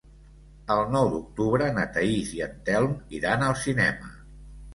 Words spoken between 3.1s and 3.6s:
iran al